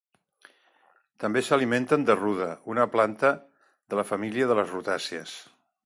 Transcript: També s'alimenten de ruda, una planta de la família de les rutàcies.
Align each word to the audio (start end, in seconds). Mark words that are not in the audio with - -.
També 1.23 1.43
s'alimenten 1.49 2.07
de 2.07 2.17
ruda, 2.21 2.49
una 2.77 2.89
planta 2.97 3.33
de 3.93 4.01
la 4.01 4.09
família 4.15 4.53
de 4.55 4.63
les 4.63 4.75
rutàcies. 4.79 5.41